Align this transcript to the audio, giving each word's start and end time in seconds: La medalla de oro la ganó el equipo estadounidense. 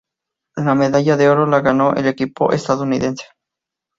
La 0.55 0.73
medalla 0.73 1.15
de 1.15 1.29
oro 1.29 1.45
la 1.45 1.61
ganó 1.61 1.93
el 1.93 2.07
equipo 2.07 2.53
estadounidense. 2.53 3.23